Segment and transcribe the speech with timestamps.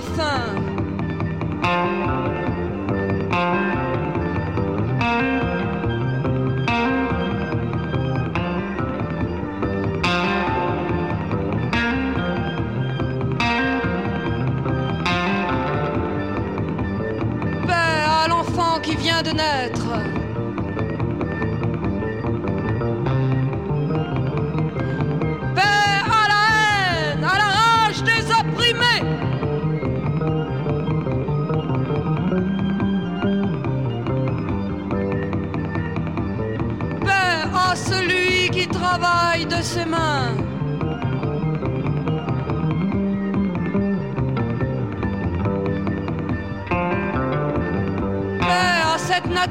[0.00, 0.59] awesome.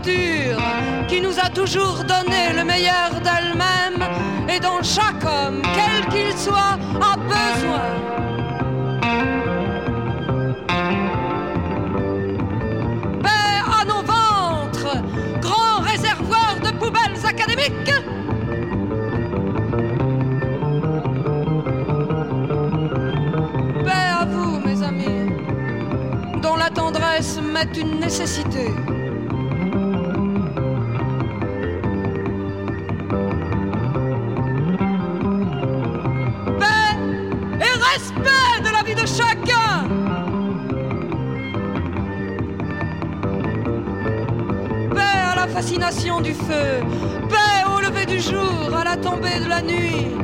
[0.01, 4.07] Qui nous a toujours donné le meilleur d'elle-même
[4.49, 7.89] et dont chaque homme, quel qu'il soit, a besoin.
[13.21, 15.03] Paix à nos ventres,
[15.41, 17.93] grands réservoirs de poubelles académiques.
[23.83, 25.31] Paix à vous, mes amis,
[26.41, 28.48] dont la tendresse m'est une nécessité.
[46.37, 50.18] Paix au lever du jour, à la tombée de la nuit.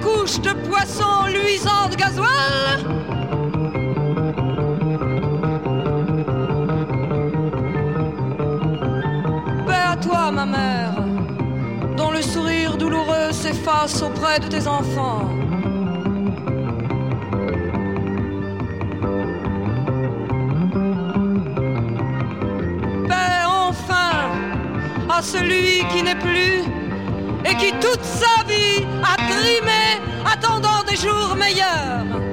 [0.00, 2.80] Accouchent de poissons luisants de gasoil.
[9.66, 10.94] Paix à toi, ma mère,
[11.96, 15.28] dont le sourire douloureux s'efface auprès de tes enfants.
[23.08, 24.30] Paix enfin
[25.08, 26.62] à celui qui n'est plus
[27.44, 29.69] et qui toute sa vie a trimé
[30.40, 32.29] attendant des jours meilleurs.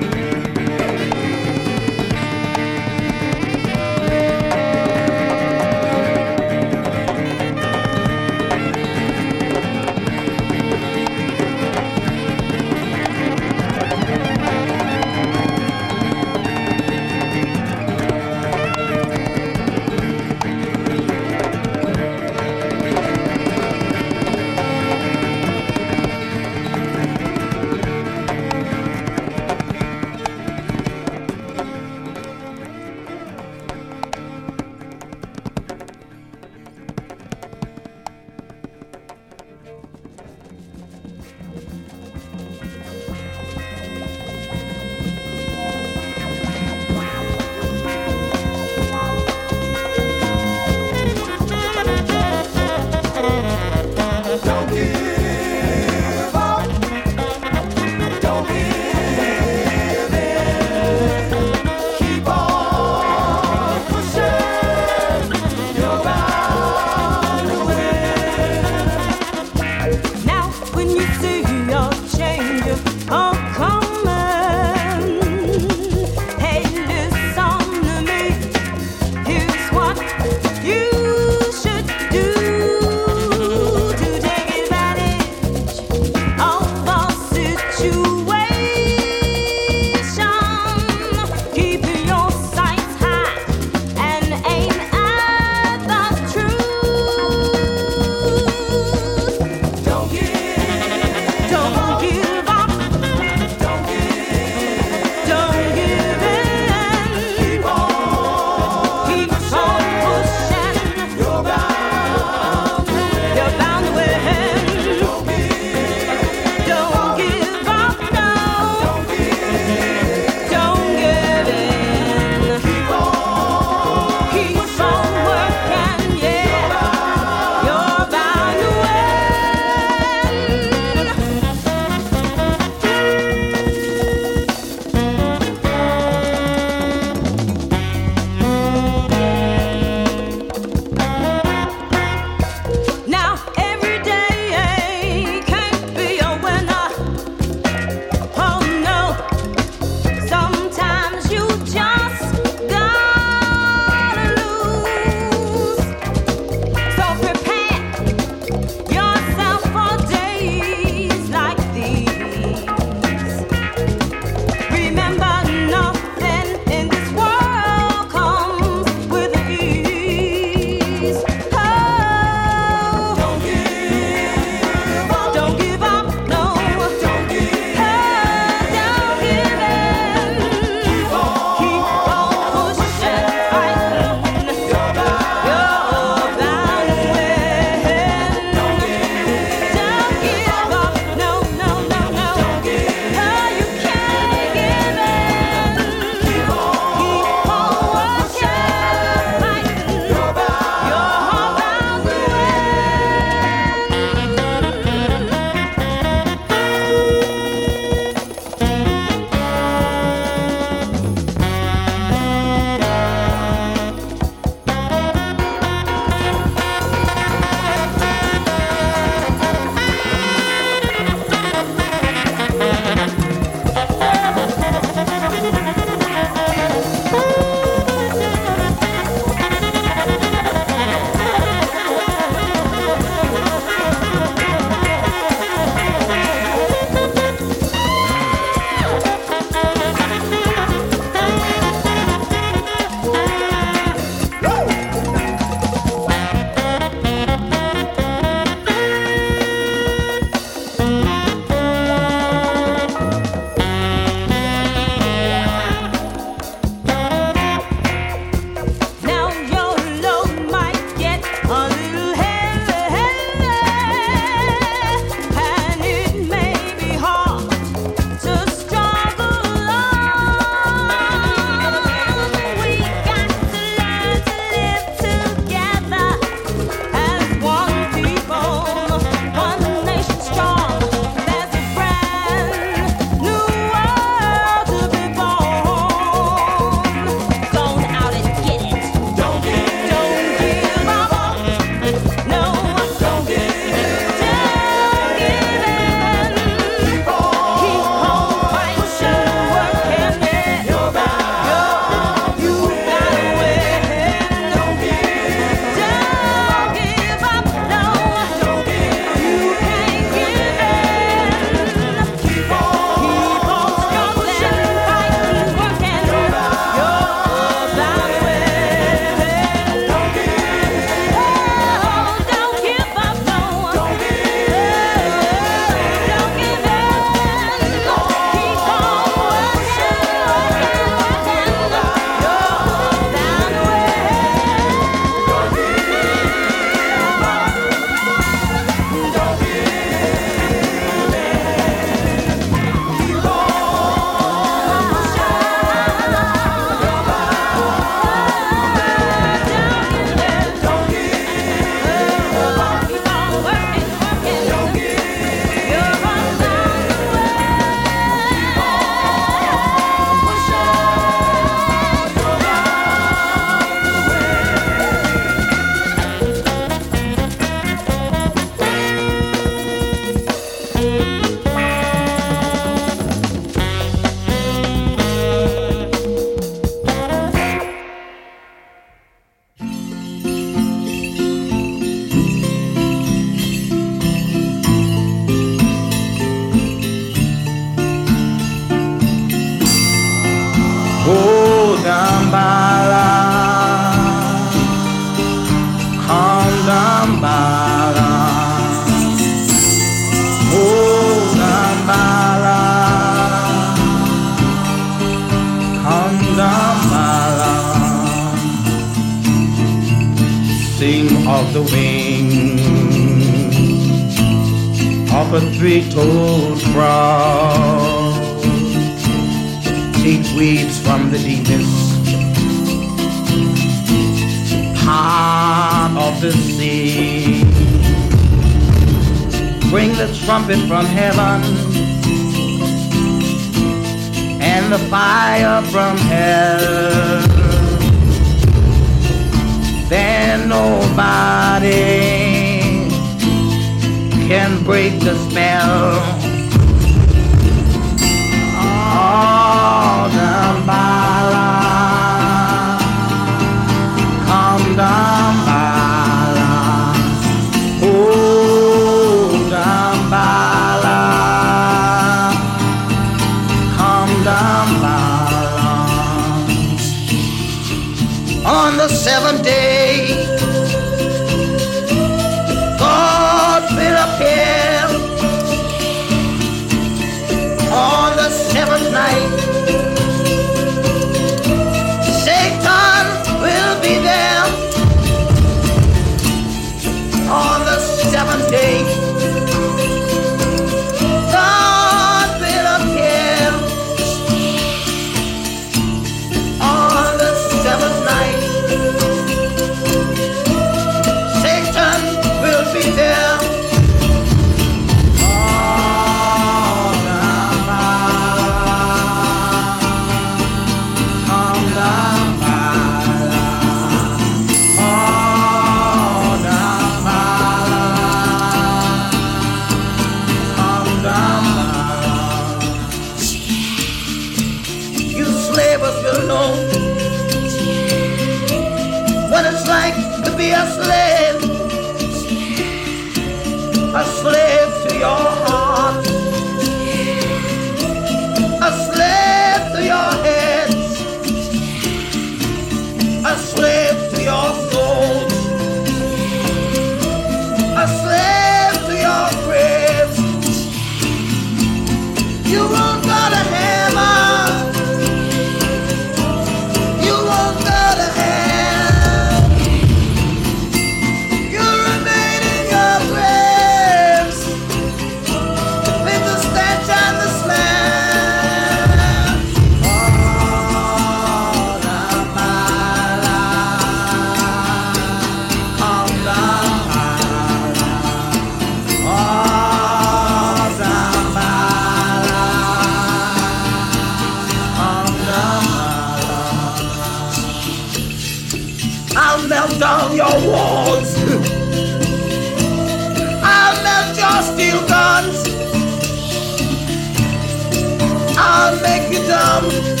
[599.31, 600.00] freedom.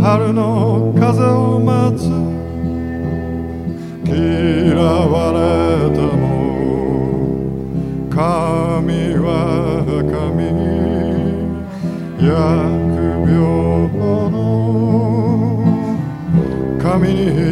[0.00, 2.32] 春の風を待つ。
[4.04, 5.38] 嫌われ
[5.94, 6.22] ても
[8.10, 9.26] 髪は
[10.10, 10.44] 髪
[12.18, 12.24] 疫
[13.26, 13.38] 病
[14.30, 14.36] の
[16.82, 17.51] 髪に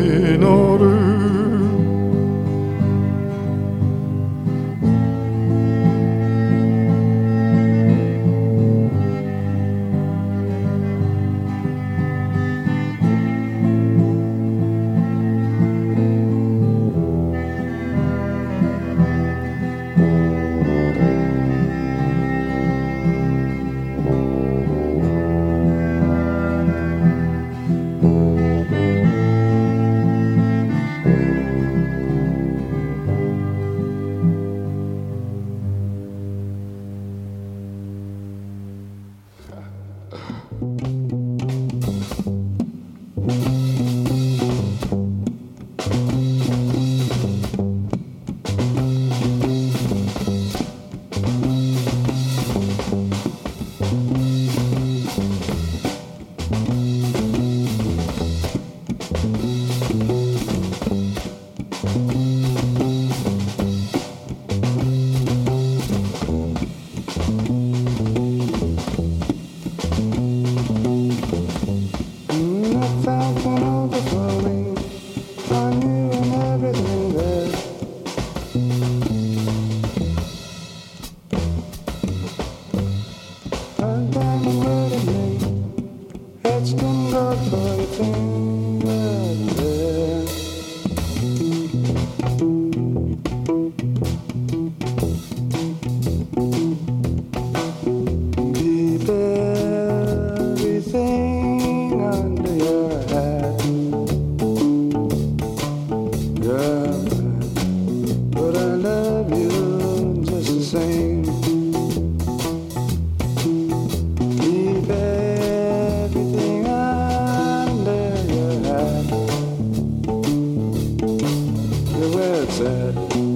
[122.60, 123.29] said.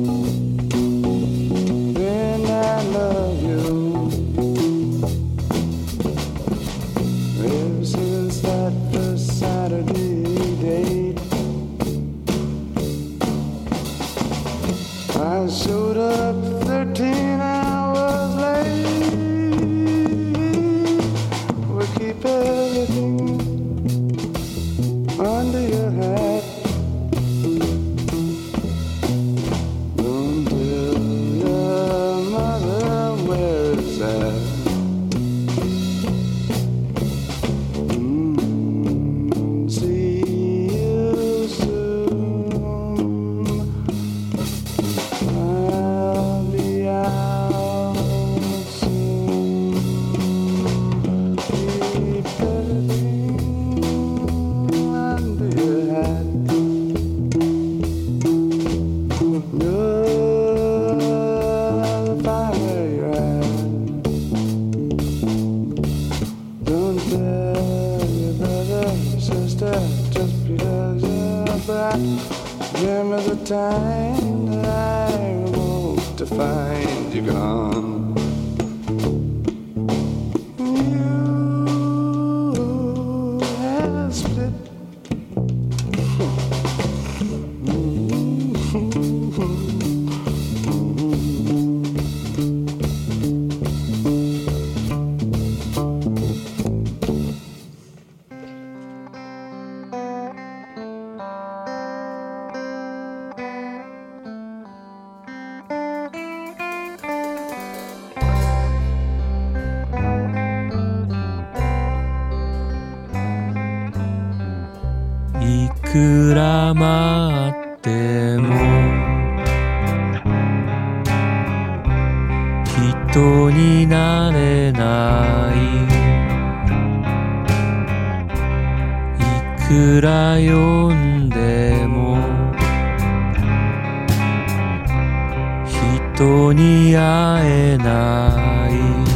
[136.14, 139.13] 人に会えない。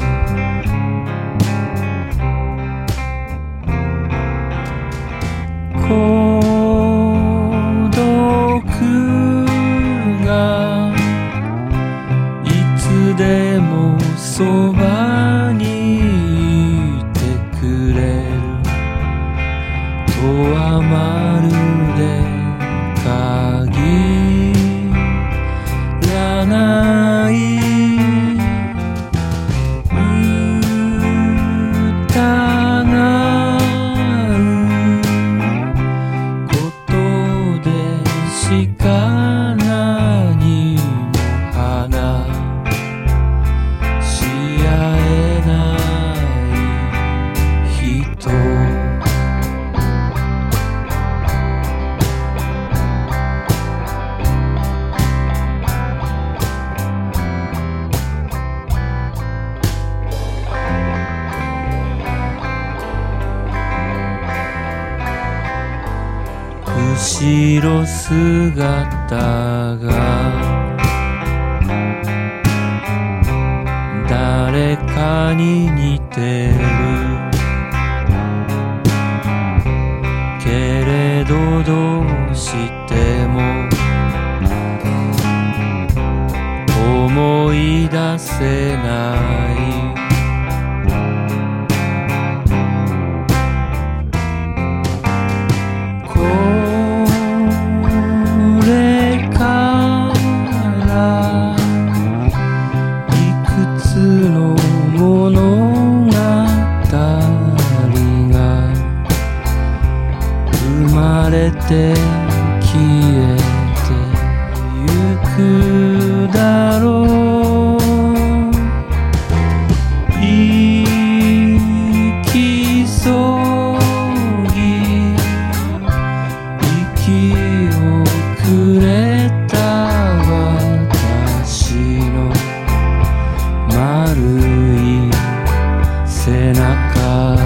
[136.52, 137.36] 中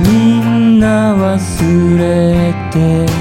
[0.00, 3.11] みんな忘れて